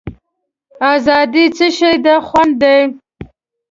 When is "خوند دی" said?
2.27-2.79